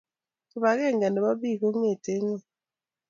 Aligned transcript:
Kipakenge 0.49 1.07
nebo 1.09 1.29
bik 1.41 1.59
ko 1.61 1.67
ngeti 1.81 2.13
ngony 2.23 2.43